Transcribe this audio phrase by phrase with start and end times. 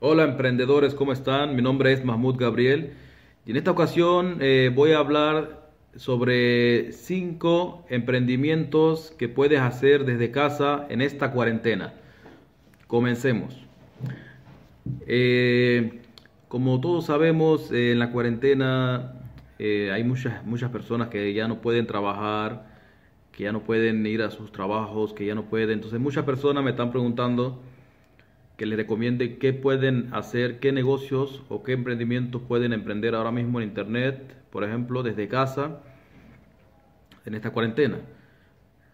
[0.00, 1.56] Hola emprendedores, ¿cómo están?
[1.56, 2.92] Mi nombre es Mahmoud Gabriel
[3.44, 10.30] y en esta ocasión eh, voy a hablar sobre cinco emprendimientos que puedes hacer desde
[10.30, 11.94] casa en esta cuarentena.
[12.86, 13.56] Comencemos.
[15.08, 16.00] Eh,
[16.46, 19.14] como todos sabemos, eh, en la cuarentena
[19.58, 22.66] hay muchas, muchas personas que ya no pueden trabajar,
[23.32, 25.70] que ya no pueden ir a sus trabajos, que ya no pueden.
[25.70, 27.60] Entonces muchas personas me están preguntando
[28.58, 33.60] que les recomiende qué pueden hacer, qué negocios o qué emprendimientos pueden emprender ahora mismo
[33.60, 35.78] en Internet, por ejemplo, desde casa,
[37.24, 38.00] en esta cuarentena.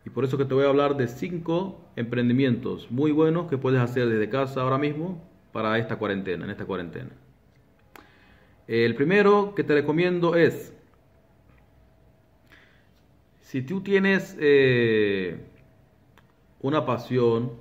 [0.05, 3.81] Y por eso que te voy a hablar de cinco emprendimientos muy buenos que puedes
[3.81, 7.09] hacer desde casa ahora mismo para esta cuarentena, en esta cuarentena.
[8.67, 10.75] El primero que te recomiendo es,
[13.41, 15.43] si tú tienes eh,
[16.61, 17.53] una pasión,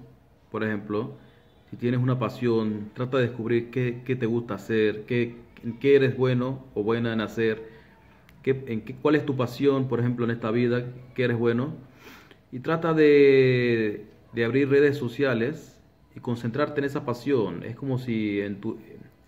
[0.52, 1.24] por ejemplo,
[1.74, 5.38] si tienes una pasión, trata de descubrir qué, te gusta hacer, qué,
[5.80, 7.64] qué eres bueno o buena en hacer,
[8.44, 11.74] qué, en qué, cuál es tu pasión, por ejemplo, en esta vida, qué eres bueno.
[12.52, 14.06] Y trata de,
[14.46, 15.82] abrir redes sociales
[16.16, 17.64] y concentrarte en esa pasión.
[17.64, 18.78] Es como si en tu,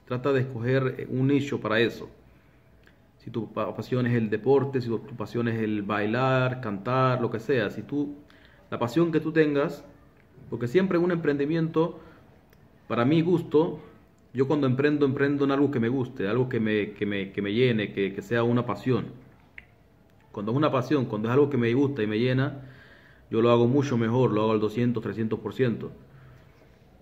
[0.07, 2.11] trata de escoger un nicho para eso.
[3.17, 7.39] Si tu pasión es el deporte, si tu pasión es el bailar, cantar, lo que
[7.39, 8.13] sea, si tú,
[8.69, 9.83] la pasión que tú tengas,
[10.51, 12.01] porque siempre un emprendimiento
[12.87, 13.79] para mi gusto,
[14.33, 17.41] yo cuando emprendo, emprendo en algo que me guste, algo que me, que me, que
[17.41, 19.07] me llene, que, que, sea una pasión.
[20.31, 22.61] Cuando es una pasión, cuando es algo que me gusta y me llena,
[23.31, 25.89] yo lo hago mucho mejor, lo hago al 200, 300%.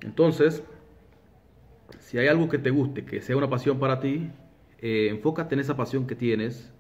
[0.02, 0.64] Entonces,
[2.00, 4.30] si hay algo que te guste, que sea una pasión para ti,
[4.80, 6.72] eh, enfócate en esa pasión que tienes,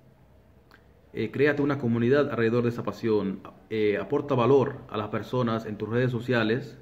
[1.13, 5.77] eh, créate una comunidad alrededor de esa pasión, eh, aporta valor a las personas en
[5.77, 6.77] tus redes sociales,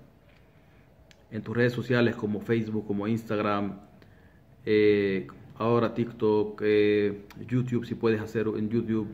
[1.31, 3.79] en tus redes sociales como Facebook, como Instagram,
[4.65, 9.07] eh, ahora TikTok, eh, YouTube, si puedes hacer en YouTube.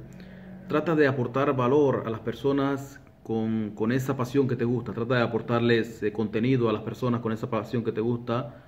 [0.68, 4.94] Trata de aportar valor a las personas con, con esa pasión que te gusta.
[4.94, 8.64] Trata de aportarles eh, contenido a las personas con esa pasión que te gusta.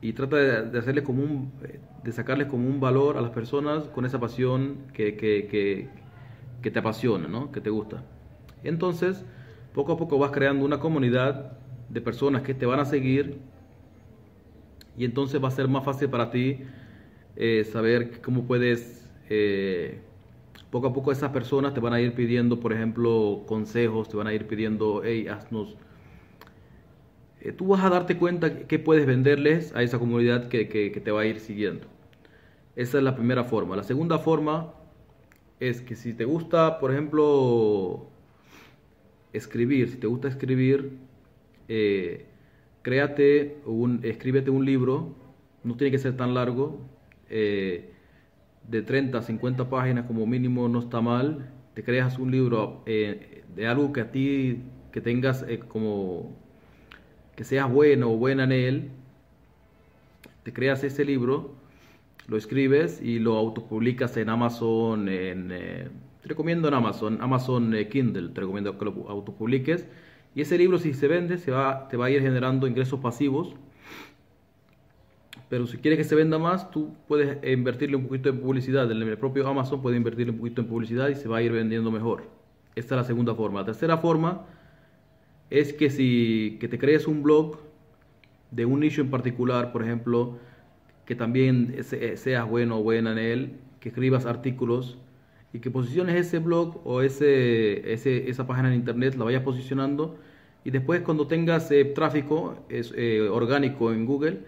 [0.00, 1.52] Y trata de, hacerles como un,
[2.02, 5.90] de sacarles como un valor a las personas con esa pasión que, que, que,
[6.62, 7.52] que te apasiona, ¿no?
[7.52, 8.02] que te gusta.
[8.64, 9.24] Entonces,
[9.74, 11.59] poco a poco vas creando una comunidad
[11.90, 13.38] de personas que te van a seguir
[14.96, 16.60] y entonces va a ser más fácil para ti
[17.36, 19.98] eh, saber cómo puedes, eh,
[20.70, 24.26] poco a poco esas personas te van a ir pidiendo, por ejemplo, consejos, te van
[24.26, 25.76] a ir pidiendo, hey, haznos...
[27.40, 31.10] Eh, tú vas a darte cuenta que puedes venderles a esa comunidad que, que te
[31.10, 31.86] va a ir siguiendo.
[32.76, 33.76] Esa es la primera forma.
[33.76, 34.74] La segunda forma
[35.58, 38.06] es que si te gusta, por ejemplo,
[39.32, 40.98] escribir, si te gusta escribir,
[41.72, 42.26] eh,
[42.82, 45.14] créate un, escríbete un libro,
[45.62, 46.80] no tiene que ser tan largo,
[47.28, 47.92] eh,
[48.68, 53.44] de 30 a 50 páginas como mínimo no está mal, te creas un libro eh,
[53.54, 56.36] de algo que a ti, que tengas eh, como,
[57.36, 58.90] que seas bueno o buena en él,
[60.42, 61.54] te creas ese libro,
[62.26, 68.40] lo escribes y lo autopublicas en Amazon, en, te recomiendo en Amazon, Amazon Kindle, te
[68.40, 69.86] recomiendo que lo autopubliques
[70.34, 73.54] y ese libro si se vende se va, te va a ir generando ingresos pasivos.
[75.48, 78.90] Pero si quieres que se venda más, tú puedes invertirle un poquito en publicidad.
[78.90, 81.50] En el propio Amazon puede invertirle un poquito en publicidad y se va a ir
[81.50, 82.22] vendiendo mejor.
[82.76, 83.60] Esta es la segunda forma.
[83.60, 84.46] La tercera forma
[85.50, 87.58] es que si que te crees un blog
[88.52, 90.38] de un nicho en particular, por ejemplo,
[91.04, 94.98] que también seas bueno o buena en él, que escribas artículos
[95.52, 100.18] y que posiciones ese blog o ese, ese, esa página en internet, la vayas posicionando
[100.64, 104.40] y después cuando tengas eh, tráfico eh, orgánico en Google,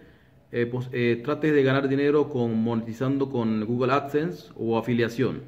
[0.50, 0.90] eh, pues,
[1.22, 5.42] trates de ganar dinero con monetizando con Google AdSense o afiliación.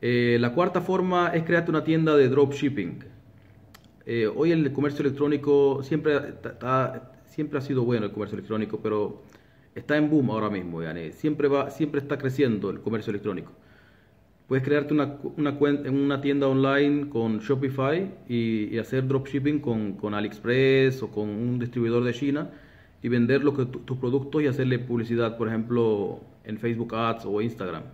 [0.00, 3.04] la cuarta forma es crearte una tienda de dropshipping.
[4.36, 6.34] hoy el comercio electrónico siempre,
[7.26, 9.22] siempre ha sido bueno el comercio electrónico, pero
[9.80, 10.80] está en boom ahora mismo,
[11.12, 13.52] siempre, va, siempre está creciendo el comercio electrónico.
[14.46, 15.56] Puedes crearte una, una,
[15.90, 22.02] una tienda online con Shopify y, hacer dropshipping con, con, AliExpress o con un distribuidor
[22.02, 22.50] de China
[23.00, 27.84] y vender tus productos y hacerle publicidad, por ejemplo, en Facebook Ads o Instagram.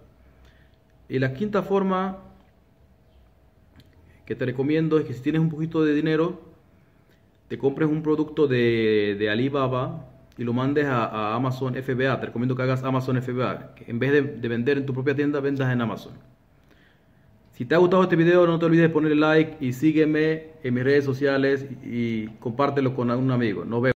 [1.08, 2.18] Y la quinta forma
[4.24, 6.40] que te recomiendo es que si tienes un poquito de dinero,
[7.48, 12.20] te compres un producto de, de Alibaba y lo mandes a, Amazon FBA.
[12.20, 13.74] Te recomiendo que hagas Amazon FBA.
[13.74, 16.12] Que en vez de, vender en tu propia tienda, vendas en Amazon.
[17.52, 20.74] Si te ha gustado este video, no te olvides de ponerle like y sígueme en
[20.74, 23.64] mis redes sociales y compártelo con un amigo.
[23.64, 23.84] Nos vemos.